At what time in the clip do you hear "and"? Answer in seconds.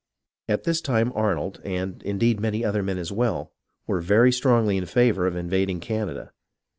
1.63-2.01